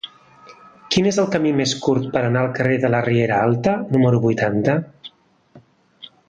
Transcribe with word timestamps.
Quin 0.93 1.09
és 1.09 1.19
el 1.23 1.27
camí 1.35 1.51
més 1.59 1.73
curt 1.83 2.07
per 2.15 2.23
anar 2.29 2.41
al 2.45 2.49
carrer 2.61 2.79
de 2.85 2.91
la 2.95 3.03
Riera 3.09 3.37
Alta 3.49 3.75
número 3.93 4.23
vuitanta? 4.25 4.77